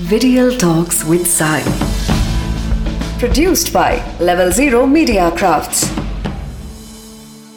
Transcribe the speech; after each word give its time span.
Video 0.00 0.50
Talks 0.52 1.04
with 1.04 1.26
Sai. 1.28 1.60
Produced 3.18 3.72
by 3.72 3.92
Level 4.20 4.50
Zero 4.50 4.80
Media 4.86 5.24
Crafts. 5.38 5.80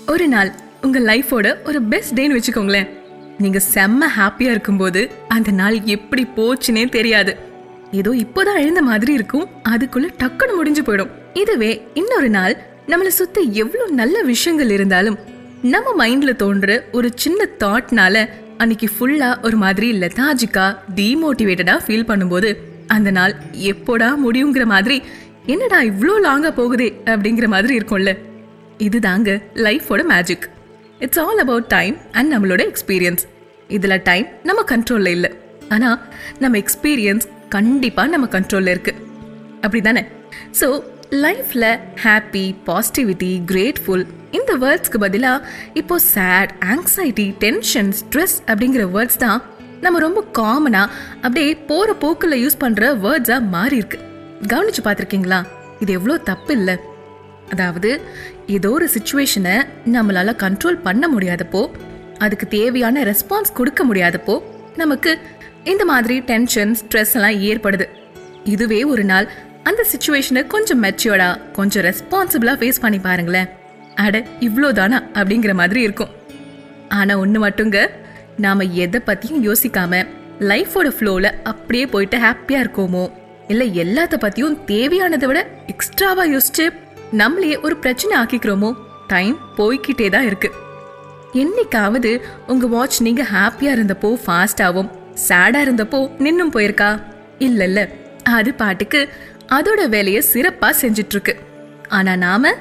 ஒரு 0.08 0.28
நாள் 0.28 0.52
உங்க 0.82 1.00
லைஃபோட 1.00 1.48
ஒரு 1.66 1.82
பெஸ்ட் 1.84 2.16
டேன்னு 2.20 2.38
வச்சுக்கோங்களேன் 2.38 2.90
நீங்க 3.38 3.62
செம்ம 3.74 4.10
ஹாப்பியா 4.18 4.52
இருக்கும்போது 4.52 5.02
அந்த 5.28 5.52
நாள் 5.52 5.78
எப்படி 5.88 6.28
போச்சுனே 6.36 6.90
தெரியாது 6.90 7.34
ஏதோ 7.92 8.14
இப்போதான் 8.24 8.62
எழுந்த 8.62 8.82
மாதிரி 8.82 9.14
இருக்கும் 9.14 9.48
அதுக்குள்ள 9.70 10.10
டக்குன்னு 10.24 10.56
முடிஞ்சு 10.56 10.82
போயிடும் 10.82 11.14
இதுவே 11.34 11.72
இன்னொரு 11.94 12.30
நாள் 12.30 12.56
நம்மள 12.88 13.12
சுத்தி 13.20 13.44
எவ்வளவு 13.54 13.92
நல்ல 13.94 14.22
விஷயங்கள் 14.24 14.70
இருந்தாலும் 14.70 15.18
நம்ம 15.62 16.08
மைண்ட்ல 16.08 16.36
தோன்ற 16.36 16.84
ஒரு 16.92 17.12
சின்ன 17.16 17.48
தாட்னால 17.60 18.16
அன்னைக்கு 18.62 18.88
ஃபுல்லா 18.94 19.30
ஒரு 19.48 19.58
மாதிரி 19.64 19.88
லெதாஜிக்கா 20.02 20.66
டீமோட்டிவேட்டடாக 21.00 21.80
ஃபீல் 21.86 22.10
பண்ணும்போது 22.10 22.50
அந்த 22.96 23.10
நாள் 23.18 23.34
எப்போடா 23.72 24.10
முடியுங்கிற 24.26 24.66
மாதிரி 24.74 24.98
என்னடா 25.54 25.80
இவ்வளோ 25.92 26.16
லாங்கா 26.28 26.52
போகுதே 26.60 26.90
அப்படிங்கிற 27.14 27.48
மாதிரி 27.54 27.74
இருக்கும்ல. 27.80 28.12
இதுதாங்க 28.88 29.30
லைஃபோட 29.66 30.04
magic 30.14 30.46
it's 31.00 31.20
all 31.20 31.42
about 31.46 31.68
time 31.76 31.96
and 32.12 32.30
நம்மளோட 32.34 32.62
எக்ஸ்பீரியன்ஸ் 32.72 33.24
இதில் 33.78 34.04
டைம் 34.10 34.28
நம்ம 34.44 34.64
கண்ட்ரோலில் 34.72 35.14
இல்லை. 35.18 35.32
ஆனால் 35.70 36.00
நம்ம 36.44 36.58
எக்ஸ்பீரியன்ஸ் 36.64 37.28
கண்டிப்பாக 37.56 38.10
நம்ம 38.14 38.28
கண்ட்ரோலில் 38.32 38.74
இருக்குது 38.76 39.02
அப்படி 39.62 39.82
தானே 39.82 40.04
ஸோ 40.60 40.68
லைஃப்பில் 41.24 41.68
ஹாப்பி 42.04 42.44
பாசிட்டிவிட்டி 42.68 43.32
கிரேட்ஃபுல் 43.50 44.06
இந்த 44.32 44.52
வேர்ட்ஸ்க்கு 44.64 44.98
பதிலாக 45.04 45.48
இப்போ 45.74 45.96
சேட் 46.14 46.52
ஆங்ஸைட்டி 46.74 47.28
டென்ஷன் 47.44 47.92
ஸ்ட்ரெஸ் 48.00 48.36
அப்படிங்கிற 48.48 48.84
வேர்ட்ஸ் 48.96 49.22
தான் 49.26 49.42
நம்ம 49.82 50.00
ரொம்ப 50.00 50.22
காமனாக 50.40 50.94
அப்படியே 51.24 51.52
போகிற 51.70 51.94
போக்கில் 52.04 52.42
யூஸ் 52.44 52.62
பண்ணுற 52.64 52.84
வேர்ட்ஸாக 53.06 53.50
மாறி 53.56 53.76
இருக்கு 53.76 54.00
கவனிச்சு 54.48 54.82
பார்த்துருக்கீங்களா? 54.84 55.40
இது 55.80 55.94
எவ்வளோ 55.94 56.18
தப்பு 56.30 56.54
இல்லை. 56.54 56.76
அதாவது 57.52 57.90
ஏதோ 58.48 58.72
ஒரு 58.78 58.88
சுச்சுவேஷனை 58.96 59.56
நம்மளால் 59.96 60.40
கண்ட்ரோல் 60.44 60.84
பண்ண 60.88 61.10
முடியாதப்போ 61.16 61.62
அதுக்கு 62.20 62.48
தேவையான 62.48 63.04
ரெஸ்பான்ஸ் 63.04 63.58
கொடுக்க 63.60 63.84
முடியாதப்போ 63.86 64.36
நமக்கு 64.78 65.12
இந்த 65.64 65.86
மாதிரி 65.86 66.16
டென்ஷன் 66.32 66.74
ஸ்ட்ரெஸ் 66.82 67.14
எல்லாம் 67.14 67.38
ஏற்படுது. 67.50 67.86
இதுவே 68.46 68.84
ஒரு 68.84 69.04
நாள். 69.04 69.28
அந்த 69.64 69.86
சுச்சுவேஷனை 69.92 70.48
கொஞ்சம் 70.48 70.84
மெச்சூர்டா 70.84 71.52
கொஞ்சம் 71.52 71.84
ரெஸ்பான்சிபிளா 71.84 72.54
ஃபேஸ் 72.60 72.82
பண்ணி 72.82 73.00
பாருங்களேன். 73.00 73.50
அட 73.96 74.20
இவ்வளோதானா 74.40 74.98
அப்படிங்கிற 75.14 75.54
மாதிரி 75.54 75.82
இருக்கும். 75.82 76.14
ஆனா 76.90 77.20
ஒண்ணு 77.20 77.40
மட்டுங்க 77.46 77.90
நாம 78.38 78.64
எதை 78.64 79.02
பத்தியும் 79.06 79.44
யோசிக்காம 79.44 80.08
லைஃபோட 80.40 80.88
ஃப்ளோல 81.00 81.32
அப்படியே 81.44 81.86
போயிட்டு 81.86 82.18
ஹாப்பியா 82.18 82.62
இருக்கோமோ? 82.66 83.12
இல்ல 83.48 83.64
எல்லாத்த 83.64 84.16
பத்தியும் 84.18 84.58
தேவையானதை 84.68 85.26
விட 85.26 85.48
எக்ஸ்ட்ராவா 85.68 86.26
யோசிச்சு 86.26 86.66
நம்மளையே 87.18 87.62
ஒரு 87.62 87.78
பிரச்சனை 87.78 88.18
ஆக்கிக்கிறோமோ? 88.18 88.74
டைம் 89.08 89.40
போய்கிட்டே 89.58 90.10
தான் 90.10 90.26
இருக்கு. 90.26 90.52
என்னைக்காவது 91.34 92.22
உங்க 92.48 92.68
வாட்ச் 92.68 93.02
நீங்க 93.02 93.24
ஹாப்பியா 93.34 93.74
இருந்தப்போ 93.78 94.20
ஃபாஸ்டாவும் 94.26 94.90
சேடா 95.28 95.62
இருந்தப்போ 95.68 96.00
நின்னும் 96.18 96.52
போயிருக்கா? 96.52 97.02
இல்ல 97.40 97.64
இல்ல 97.64 97.90
அது 98.30 98.54
பாட்டுக்கு 98.54 99.10
அதோட 99.50 99.90
வேலையை 99.90 100.24
சிறப்பா 100.34 100.70
செஞ்சுட்டு 100.82 101.16
இருக்கு 101.16 101.36
ஆனா 101.88 102.16
நாம 102.16 102.54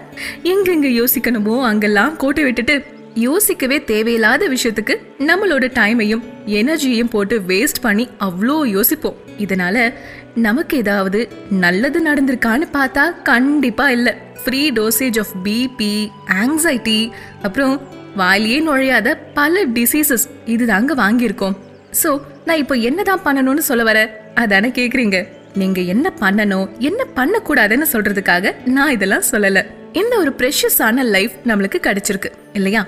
எங்கெங்க 0.42 0.88
யோசிக்கணுமோ 1.00 1.54
அங்கெல்லாம் 1.62 2.16
கோட்டை 2.16 2.44
விட்டுட்டு 2.44 2.92
யோசிக்கவே 3.14 3.84
தேவையில்லாத 3.84 4.48
விஷயத்துக்கு 4.48 4.94
நம்மளோட 5.20 5.64
டைமையும் 5.78 6.22
எனர்ஜியையும் 6.46 7.10
போட்டு 7.10 7.40
வேஸ்ட் 7.40 7.80
பண்ணி 7.80 8.08
அவ்வளோ 8.20 8.56
யோசிப்போம். 8.66 9.16
இதனால 9.38 9.94
நமக்கு 10.34 10.76
ஏதாவது 10.76 11.28
நல்லது 11.50 12.00
நடந்திருக்கான்னு 12.02 12.66
பார்த்தா 12.72 13.22
கண்டிப்பா 13.22 13.90
இல்ல. 13.90 14.16
Free 14.44 14.70
dosage 14.70 15.18
of 15.18 15.34
BP 15.44 16.10
anxiety 16.32 17.10
அப்புறம் 17.42 17.80
வாயிலேயே 18.16 18.58
நுழையாத 18.60 19.18
பல 19.34 19.64
டிசீசஸ் 19.66 20.26
இதுதாங்க 20.46 20.94
வாங்கியிருக்கோம். 21.02 21.56
ஸோ 22.02 22.20
நான் 22.44 22.58
இப்போ 22.58 22.74
என்னதான் 22.74 23.24
பண்ணணும்னு 23.24 23.58
சொல்ல 23.58 23.82
வர? 23.82 23.98
அதானே 24.34 24.68
கேக்குறீங்க? 24.68 25.28
நீங்க 25.54 25.80
என்ன 25.80 26.12
பண்ணணும் 26.20 26.78
என்ன 26.78 27.06
பண்ணக்கூடாதுன்னு 27.16 27.86
சொல்றதுக்காக 27.92 28.66
நான் 28.66 28.90
இதெல்லாம் 28.90 29.28
சொல்லல. 29.30 29.66
இந்த 29.92 30.18
ஒரு 30.18 30.34
ப்ரெஷஸான 30.38 31.04
லைஃப் 31.04 31.32
நம்மளுக்கு 31.44 31.78
கிடைச்சிருக்கு 31.82 32.30
இல்லையா? 32.52 32.86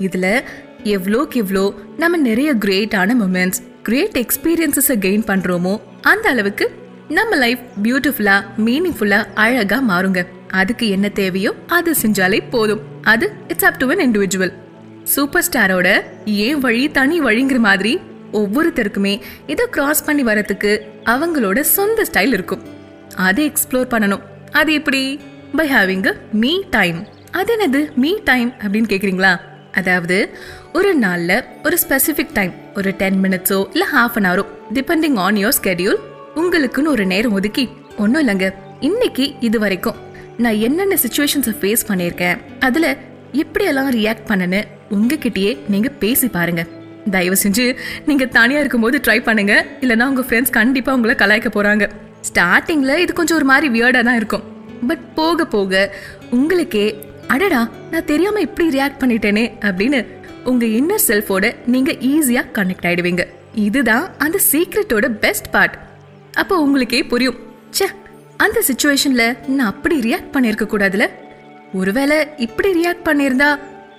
இதுல 0.00 0.42
எவ்வளோக்கு 0.84 1.34
எவ்வளோ 1.34 1.74
நம்ம 1.96 2.16
நிறைய 2.16 2.54
கிரேட்டான 2.54 3.16
மூமெண்ட்ஸ் 3.20 3.60
கிரேட் 3.82 4.18
எக்ஸ்பீரியன்ஸஸை 4.18 4.96
கெயின் 5.04 5.26
பண்றோமோ 5.26 5.80
அந்த 6.02 6.28
அளவுக்கு 6.28 6.70
நம்ம 7.08 7.36
லைஃப் 7.36 7.58
பியூட்டிஃபுல்லா 7.82 8.36
மீனிங்ஃபுல்லா 8.64 9.26
அழகா 9.34 9.82
மாறுங்க. 9.88 10.26
அதுக்கு 10.50 10.88
என்ன 10.88 11.08
தேவையோ 11.08 11.54
அது 11.66 11.94
செஞ்சாலே 12.02 12.42
போதும். 12.50 12.80
அது 13.02 13.32
it's 13.48 13.64
up 13.64 13.76
to 13.76 13.90
an 13.90 14.10
individual 14.10 14.52
super 15.02 15.44
ஸ்டாரோட 15.50 15.88
ஏன் 16.24 16.58
வழி 16.58 16.90
தனி 16.90 17.20
வழிங்கிற 17.20 17.58
மாதிரி 17.58 18.00
ஒவ்வொருத்தருக்குமே 18.40 19.14
இதை 19.46 19.66
கிராஸ் 19.70 20.04
பண்ணி 20.04 20.22
வரத்துக்கு 20.22 20.72
அவங்களோட 21.04 21.60
சொந்த 21.60 22.06
ஸ்டைல் 22.12 22.34
இருக்கும். 22.38 22.62
அதை 23.16 23.42
எக்ஸ்ப்ளோர் 23.50 23.92
பண்ணணும். 23.94 24.24
அது 24.52 24.72
எப்படி? 24.72 25.20
பை 25.56 25.66
ஹேவிங் 25.72 26.06
மீ 26.32 26.52
டைம் 26.70 26.98
அது 27.30 27.50
என்னது? 27.56 27.80
மீ 27.94 28.10
டைம் 28.24 28.50
அப்படின்னு 28.62 28.90
கேட்குறீங்களா 28.92 29.32
அதாவது 29.72 30.16
ஒரு 30.72 30.94
நாளில் 30.94 31.44
ஒரு 31.64 31.76
ஸ்பெசிஃபிக் 31.84 32.34
டைம் 32.34 32.52
ஒரு 32.74 32.90
டென் 32.96 33.18
மினிட்ஸோ 33.22 33.58
இல்லை 33.72 33.86
ஹாஃப் 33.94 34.16
அன் 34.18 34.28
ஹவரோ 34.30 34.44
டிபெண்டிங் 34.74 35.16
ஆன் 35.16 35.34
யோர் 35.34 35.56
ஸ்கெடியூல் 35.62 35.98
உங்களுக்குன்னு 36.34 36.92
ஒரு 36.94 37.06
நேரம் 37.06 37.32
ஒதுக்கி 37.32 37.68
ஒன்றும் 37.96 38.28
இல்லைங்க. 38.28 38.48
இன்னைக்கு 38.80 39.34
இது 39.40 39.58
வரைக்கும் 39.58 39.98
நான் 40.36 40.60
என்னென்ன 40.66 40.96
சுச்சுவேஷன்ஸை 41.04 41.54
ஃபேஸ் 41.60 41.88
பண்ணியிருக்கேன் 41.88 42.38
அதில் 42.58 42.90
எப்படியெல்லாம் 43.42 43.90
ரியாக்ட் 43.98 44.28
பண்ணனு 44.28 44.60
உங்ககிட்டயே 44.90 45.58
நீங்கள் 45.68 45.96
பேசி 45.98 46.28
பாருங்கள் 46.28 46.73
தயவு 47.10 47.36
செஞ்சு 47.42 47.64
நீங்கள் 48.08 48.32
தனியாக 48.38 48.62
இருக்கும்போது 48.62 48.98
ட்ரை 49.06 49.18
பண்ணுங்க. 49.28 49.54
இல்லைன்னா 49.80 50.06
உங்கள் 50.10 50.26
ஃப்ரெண்ட்ஸ் 50.28 50.56
கண்டிப்பாக 50.58 50.96
உங்களை 50.98 51.14
கலாய்க்க 51.22 51.50
போகிறாங்க 51.56 51.86
ஸ்டார்டிங்கில் 52.28 53.00
இது 53.04 53.12
கொஞ்சம் 53.12 53.38
ஒரு 53.40 53.48
மாதிரி 53.52 53.68
வியர்டாக 53.76 54.04
தான் 54.08 54.18
இருக்கும். 54.20 54.44
பட் 54.88 55.04
போக 55.14 55.44
போக 55.54 55.90
உங்களுக்கே 56.38 56.86
அடடா 57.34 57.62
நான் 57.92 58.08
தெரியாமல் 58.12 58.44
இப்படி 58.46 58.66
ரியாக்ட் 58.76 59.00
பண்ணிட்டேனே 59.02 59.44
அப்படின்னு 59.68 60.00
உங்கள் 60.50 60.72
இன்னர் 60.78 61.04
செல்ஃபோட 61.08 61.44
நீங்கள் 61.74 61.98
ஈஸியாக 62.12 62.52
கனெக்ட் 62.58 62.86
ஆகிடுவீங்க 62.88 63.24
இதுதான் 63.66 64.06
அந்த 64.24 64.38
சீக்ரெட்டோட 64.50 65.06
பெஸ்ட் 65.24 65.50
பார்ட் 65.50 65.76
அப்போ 66.42 66.54
உங்களுக்கே 66.64 67.00
புரியும். 67.12 67.38
ச்சே 67.76 67.86
அந்த 68.44 68.58
சுச்சுவேஷனில் 68.68 69.36
நான் 69.56 69.70
அப்படி 69.72 69.96
ரியாக்ட் 70.06 70.32
பண்ணியிருக்க 70.34 70.66
கூடாதுல? 70.72 71.04
ஒருவேளை 71.80 72.16
இப்படி 72.46 72.70
ரியாக்ட் 72.80 73.06
பண்ணியிருந்தா 73.08 73.50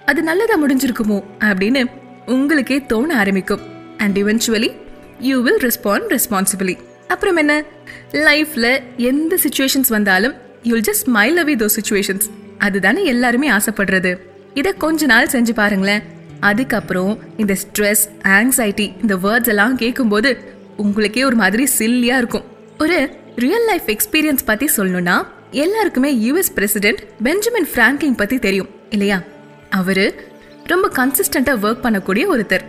அது 0.05 0.21
நல்லதாக 0.29 0.59
முடிஞ்சிருக்குமோ 0.63 1.19
அப்படின்னு 1.49 1.83
உங்களுக்கே 2.25 2.81
தோண 2.81 3.17
ஆரம்பிக்கும். 3.17 3.61
And 3.97 4.17
eventually 4.17 4.75
you 5.19 5.41
will 5.41 5.57
respond 5.57 6.17
responsibly 6.17 6.77
அப்புறம் 7.07 7.35
என்ன? 7.35 7.63
லைஃப்ல 8.11 8.79
எந்த 8.97 9.37
சுச்சுவேஷன்ஸ் 9.47 9.89
வந்தாலும் 9.89 10.33
யூல் 10.63 10.81
ஜஸ்ட் 10.87 11.07
ஸ்மைல் 11.07 11.37
அவே 11.43 11.55
தோ 11.55 11.69
சுச்சுவேஷன்ஸ் 11.75 12.29
அதுதானே 12.57 13.05
எல்லாருமே 13.05 13.49
ஆசைப்படுறது. 13.49 14.17
இதை 14.53 14.73
கொஞ்ச 14.73 15.05
நாள் 15.05 15.25
செஞ்சு 15.25 15.51
பாருங்களேன். 15.51 16.03
அதுக்கப்புறம் 16.39 17.19
இந்த 17.37 17.55
ஸ்ட்ரெஸ் 17.63 18.03
ஆங்ஸைட்டி 18.23 18.93
இந்த 19.01 19.15
வேர்ட்ஸ் 19.15 19.47
எல்லாம் 19.47 19.75
கேட்கும்போது 19.75 20.37
உங்களுக்கே 20.77 21.23
ஒரு 21.23 21.35
மாதிரி 21.35 21.67
சில்லியா 21.77 22.17
இருக்கும். 22.17 22.43
ஒரு 22.79 23.09
ரியல் 23.35 23.65
லைஃப் 23.65 23.85
எக்ஸ்பீரியன்ஸ் 23.85 24.45
பத்தி 24.45 24.69
சொல்லணும்னா 24.77 25.25
எல்லாருக்குமே 25.51 26.31
யூஎஸ் 26.31 26.53
பிரசிடென்ட் 26.53 27.03
பெஞ்சமின் 27.23 27.67
ஃப்ராங்கிங் 27.75 28.17
பத்தி 28.17 28.39
தெரியும் 28.39 28.69
இல்லையா? 28.89 29.21
அவரு 29.69 30.33
ரொம்ப 30.71 30.87
கன்சிஸ்டண்டா 30.97 31.53
ஒர்க் 31.65 31.83
பண்ணக்கூடிய 31.85 32.23
ஒருத்தர். 32.33 32.63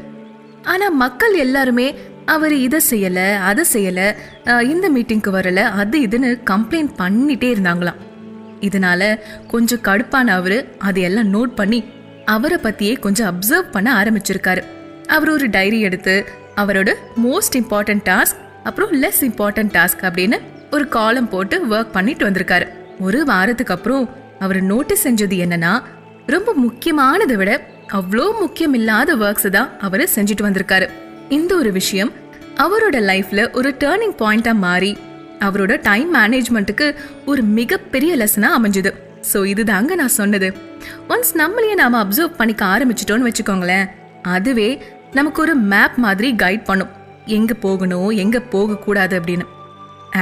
ஆனா 0.73 0.87
மக்கள் 1.03 1.35
எல்லாருமே 1.45 1.87
அவர் 2.35 2.55
இதை 2.67 2.81
செய்யல 2.91 3.21
அதை 3.51 3.65
செய்யல 3.73 4.01
இந்த 4.73 4.87
மீட்டிங்க்கு 4.95 5.31
வரல 5.37 5.61
அது 5.83 5.97
இதுன்னு 6.07 6.31
கம்ப்ளைண்ட் 6.51 6.93
பண்ணிட்டே 6.99 7.49
இருந்தாங்களாம். 7.55 8.01
இதனால 8.69 9.03
கொஞ்சம் 9.53 9.85
கடுப்பான 9.89 10.27
அவர் 10.39 10.57
அதையெல்லாம் 10.89 11.31
நோட் 11.35 11.55
பண்ணி 11.61 11.81
அவரை 12.35 12.59
பத்தியே 12.63 12.95
கொஞ்சம் 13.05 13.31
அப்சர்வ் 13.31 13.71
பண்ண 13.71 13.89
ஆரம்பிச்சிருக்காரு. 14.01 14.63
அவர் 15.07 15.31
ஒரு 15.31 15.47
டைரி 15.57 15.81
எடுத்து 15.89 16.15
அவரோட 16.57 16.91
மோஸ்ட் 17.25 17.59
இம்பார்ட்டன்ட் 17.61 18.05
டாஸ்க் 18.11 18.43
அப்புறம் 18.65 18.93
லெஸ் 19.03 19.23
இம்பார்ட்டன்ட் 19.29 19.75
டாஸ்க் 19.77 20.05
அப்படின்னு 20.09 20.39
ஒரு 20.71 20.87
காலம் 20.97 21.29
போட்டு 21.29 21.57
ஒர்க் 21.67 21.95
பண்ணிட்டு 21.97 22.25
வந்திருக்காரு. 22.29 22.67
ஒரு 23.01 23.21
வாரத்துக்கு 23.25 23.75
அப்புறம் 23.75 24.05
அவர் 24.39 24.61
நோட்டீஸ் 24.73 25.07
செஞ்சது 25.09 25.37
என்னன்னா 25.45 25.73
ரொம்ப 26.35 26.51
முக்கியமானதை 26.65 27.35
விட 27.43 27.53
அவ்வளோ 27.95 28.25
முக்கியம் 28.41 28.75
இல்லாத 28.75 29.11
ஒர்க்ஸ் 29.17 29.49
தான் 29.57 29.69
அவர் 29.87 30.03
செஞ்சுட்டு 30.15 30.45
வந்திருக்காரு. 30.47 30.87
இந்த 31.29 31.57
ஒரு 31.57 31.73
விஷயம் 31.73 32.13
அவரோட 32.65 32.97
லைஃப்ல 33.11 33.41
ஒரு 33.59 33.71
டேர்னிங் 33.83 34.17
பாயிண்டா 34.23 34.53
மாறி 34.65 34.97
அவரோட 35.41 35.81
டைம் 35.89 36.15
மேனேஜ்மெண்ட்டுக்கு 36.15 36.87
ஒரு 37.25 37.43
மிகப்பெரிய 37.43 38.17
லெசனா 38.17 38.51
அமைஞ்சுது. 38.59 38.93
ஸோ 39.33 39.39
இதுதாங்க 39.53 39.95
நான் 40.01 40.17
சொன்னது. 40.21 40.49
ஒன்ஸ் 41.09 41.33
நம்மளையே 41.43 41.75
நாம 41.75 42.05
அப்சர்வ் 42.05 42.39
பண்ணிக்க 42.41 42.65
ஆரம்பிச்சிட்டோம்னு 42.65 43.29
வச்சுக்கோங்களேன் 43.29 43.87
அதுவே 44.23 44.69
நமக்கு 45.13 45.43
ஒரு 45.43 45.55
மேப் 45.55 45.97
மாதிரி 46.07 46.35
கைட் 46.43 46.65
பண்ணும். 46.65 46.93
எங்க 47.25 47.55
போகணும் 47.55 48.11
எங்க 48.11 48.41
போக 48.41 48.77
கூடாது 48.77 49.21
அப்படின்னு. 49.21 49.47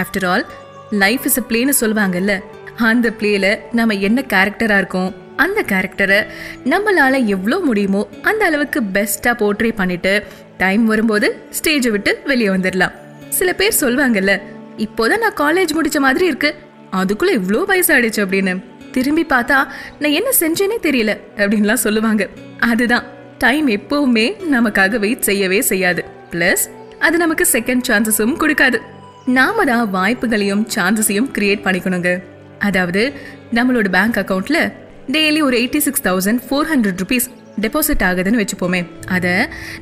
After 0.01 0.27
all 0.27 0.47
life 0.91 1.25
is 1.25 1.41
a 1.41 1.45
பிளேன்னு 1.49 1.75
சொல்லுவாங்கல்ல 1.81 2.35
அந்த 2.77 3.09
பிளேல 3.19 3.47
நம்ம 3.73 3.95
என்ன 3.95 4.21
கேரக்டரா 4.33 4.77
இருக்கோம் 4.83 5.13
அந்த 5.37 5.63
கேரக்டரை 5.63 6.27
நம்மளால 6.65 7.25
எவ்வளோ 7.25 7.59
முடியுமோ 7.59 8.09
அந்த 8.23 8.45
அளவுக்கு 8.45 8.81
பெஸ்ட்டாக 8.81 9.35
போர்ட்ரே 9.41 9.71
பண்ணிவிட்டு 9.77 10.23
டைம் 10.57 10.85
வரும்போது 10.85 11.47
ஸ்டேஜை 11.59 11.91
விட்டு 11.91 12.23
வெளியே 12.25 12.49
வந்துடலாம் 12.49 12.95
சில 13.29 13.53
பேர் 13.53 13.81
சொல்லுவாங்கல்ல 13.81 14.41
இப்போதான் 14.77 15.19
நான் 15.19 15.35
காலேஜ் 15.35 15.75
முடிச்ச 15.79 15.99
மாதிரி 15.99 16.27
இருக்கு 16.27 16.55
அதுக்குள்ளே 16.91 17.35
இவ்வளோ 17.37 17.61
வயசாயிடுச்சு 17.69 18.21
அப்படின்னு. 18.25 18.63
திரும்பி 18.93 19.23
பார்த்தா 19.23 19.57
நான் 19.99 20.17
என்ன 20.19 20.31
செஞ்சேனே 20.41 20.77
தெரியல 20.83 21.21
அப்படின்லாம் 21.37 21.85
சொல்லுவாங்க. 21.85 22.29
அதுதான் 22.61 23.05
டைம் 23.39 23.69
எப்போவுமே 23.69 24.27
நமக்காக 24.53 24.99
வெயிட் 24.99 25.21
செய்யவே 25.21 25.61
செய்யாது. 25.61 26.05
ப்ளஸ் 26.31 26.65
அது 26.99 27.19
நமக்கு 27.19 27.47
செகண்ட் 27.53 27.87
சான்சஸும் 27.89 28.37
கொடுக்காது. 28.41 28.79
நாம 29.27 29.65
தான் 29.65 29.95
வாய்ப்புகளையும் 29.95 30.67
சான்சஸையும் 30.75 31.31
கிரியேட் 31.39 31.67
பண்ணிக்கணுங்க. 31.67 32.23
அதாவது 32.59 33.13
நம்மளோட 33.55 33.89
பேங்க் 33.89 34.17
அக்கௌண்ட்டில் 34.17 34.73
டெய்லி 35.13 35.41
ஒரு 35.47 35.57
eighty 35.61 35.81
six 35.87 36.05
thousand 36.07 36.41
four 36.45 36.69
hundred 36.71 37.01
rupees 37.03 37.27
deposit 37.65 38.05
ஆகுதுன்னு 38.09 38.41
வச்சுப்போமே. 38.43 38.81
அதை 39.17 39.33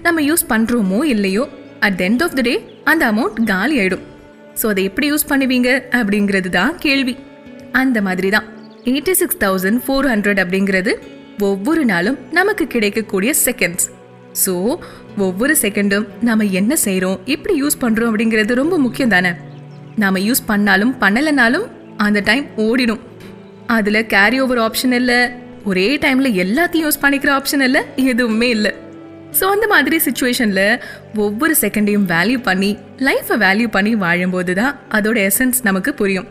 நம்ம 0.07 0.23
யூஸ் 0.29 0.45
பண்ணுறோமோ 0.53 0.99
இல்லையோ 1.15 1.45
at 1.87 1.97
the 1.99 2.03
end 2.09 2.23
of 2.27 2.35
the 2.39 2.43
day 2.49 2.55
அந்த 2.91 3.03
அமௌண்ட் 3.13 3.39
காலி 3.51 3.77
ஆகிடும் 3.83 4.03
ஸோ 4.61 4.65
அதை 4.73 4.83
எப்படி 4.89 5.07
யூஸ் 5.13 5.29
பண்ணுவீங்க? 5.31 5.69
அப்படிங்கிறது 5.99 6.51
தான் 6.57 6.73
கேள்வி. 6.85 7.15
அந்த 7.81 7.99
மாதிரி 8.07 8.31
தான். 8.37 8.47
Eighty 8.91 9.15
six 9.21 9.41
thousand 9.45 9.81
four 9.85 10.09
hundred 10.13 10.41
அப்படிங்கிறது 10.45 10.95
ஒவ்வொரு 11.51 11.85
நாளும் 11.93 12.19
நமக்கு 12.39 12.67
கிடைக்கக்கூடிய 12.75 13.31
செகண்ட்ஸ் 13.45 13.87
ஸோ 14.43 14.55
ஒவ்வொரு 15.27 15.55
செகண்டும் 15.63 16.07
நம்ம 16.29 16.45
என்ன 16.61 16.73
செய்கிறோம் 16.87 17.19
எப்படி 17.35 17.55
யூஸ் 17.63 17.81
பண்ணுறோம் 17.85 18.11
அப்படிங்கிறது 18.11 18.61
ரொம்ப 18.63 18.75
முக்கியம் 18.87 19.15
தானே. 19.15 19.33
நாம் 20.03 20.25
யூஸ் 20.29 20.45
பண்ணாலும் 20.51 20.93
பண்ணலைனாலும் 21.03 21.67
அந்த 22.07 22.19
டைம் 22.29 22.47
ஓடிடும். 22.67 23.03
அதில் 23.76 24.06
கேரி 24.06 24.38
ஓவர் 24.44 24.61
ஆப்ஷன் 24.67 24.94
இல்லை. 25.00 25.20
ஒரே 25.70 25.97
டைமில் 26.05 26.37
எல்லாத்தையும் 26.44 26.87
யூஸ் 26.87 27.03
பண்ணிக்கிற 27.03 27.31
ஆப்ஷன் 27.38 27.64
இல்லை. 27.67 27.82
எதுவுமே 28.12 28.49
இல்லை. 28.49 28.73
ஸோ 29.38 29.44
அந்த 29.55 29.67
மாதிரி 29.67 29.97
சுச்சுவேஷனில் 30.06 30.81
ஒவ்வொரு 31.25 31.55
செகண்டையும் 31.61 32.06
வேல்யூ 32.12 32.38
பண்ணி 32.49 32.70
லைஃப்பை 33.06 33.37
வேல்யூ 33.44 33.69
பண்ணி 33.76 33.94
வாழும்போது 33.94 34.55
தான் 34.55 34.75
அதோட 34.97 35.19
எசன்ஸ் 35.29 35.61
நமக்கு 35.69 35.94
புரியும். 36.00 36.29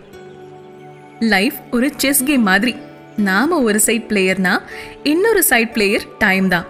லைஃப் 1.34 1.58
ஒரு 1.78 1.90
செஸ் 2.04 2.24
கேம் 2.24 2.46
மாதிரி. 2.52 2.76
நாம 3.30 3.58
ஒரு 3.68 3.80
சைட் 3.86 4.06
பிளேயர்னா 4.12 4.54
இன்னொரு 5.04 5.44
சைட் 5.50 5.74
பிளேயர் 5.74 6.06
டைம் 6.18 6.48
தான். 6.48 6.68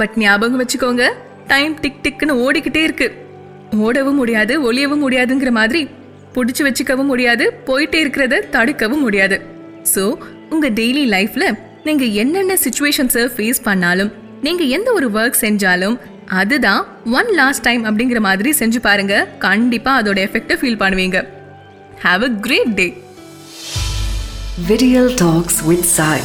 பட் 0.00 0.16
ஞாபகம் 0.24 0.60
வச்சுக்கோங்க 0.62 1.04
டைம் 1.52 1.74
டிக் 1.80 2.02
டிக்குன்னு 2.04 2.34
ஓடிக்கிட்டே 2.44 2.82
இருக்கு. 2.88 3.08
ஓடவும் 3.86 4.20
முடியாது 4.20 4.54
ஒளியவும் 4.68 5.04
முடியாதுங்கிற 5.04 5.50
மாதிரி 5.60 5.82
பிடிச்சி 6.36 6.62
வச்சுக்கவும் 6.66 7.10
முடியாது 7.12 7.44
போயிட்டே 7.66 7.98
இருக்கிறத 8.04 8.44
தடுக்கவும் 8.54 9.04
முடியாது. 9.06 9.36
ஸோ 9.92 10.02
உங்க 10.50 10.66
டெய்லி 10.80 11.04
லைஃப்ல 11.14 11.44
நீங்கள் 11.84 12.12
என்னென்ன 12.22 12.56
சுச்சுவேஷன்ஸை 12.64 13.24
ஃபேஸ் 13.36 13.60
பண்ணாலும் 13.62 14.10
நீங்கள் 14.42 14.72
எந்த 14.76 14.88
ஒரு 14.92 15.08
ஒர்க் 15.18 15.42
செஞ்சாலும் 15.44 15.96
அதுதான் 16.38 16.82
ஒன் 17.18 17.30
லாஸ்ட் 17.40 17.64
டைம் 17.64 17.82
அப்படிங்கிற 17.84 18.20
மாதிரி 18.20 18.50
செஞ்சு 18.60 18.80
பாருங்க 18.80 19.14
கண்டிப்பாக 19.38 20.00
அதோட 20.02 20.20
எஃபெக்டை 20.28 20.56
ஃபீல் 20.60 20.80
பண்ணுவீங்க 20.82 21.20
have 22.06 22.24
a 22.24 22.32
great 22.46 22.74
day 22.80 22.88
Video 24.64 25.08
Talks 25.14 25.62
with 25.62 25.84
Sai. 25.86 26.18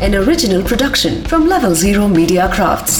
An 0.00 0.14
original 0.16 0.62
production 0.62 1.24
from 1.24 1.46
Level 1.46 1.74
Zero 1.76 2.04
Media 2.10 2.48
Crafts. 2.48 2.94